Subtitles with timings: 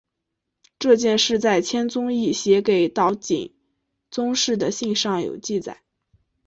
[0.79, 3.53] 这件事在千宗易写给岛井
[4.09, 5.83] 宗室的信上有记载。